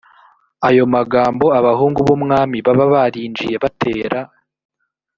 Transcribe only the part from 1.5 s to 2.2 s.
abahungu b